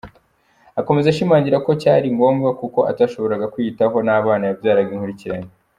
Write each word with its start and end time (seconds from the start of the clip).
Akomeza 0.79 1.07
ashimangira 1.09 1.57
ko 1.65 1.71
cyari 1.81 2.07
ngombwa 2.15 2.49
kuko 2.61 2.79
atashoboraga 2.91 3.51
kwiyitaho 3.53 3.97
n’abana 4.05 4.43
yabyaraga 4.49 4.91
inkurikirane. 4.95 5.47